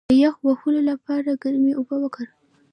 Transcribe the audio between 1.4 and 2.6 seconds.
ګرمې اوبه وکاروئ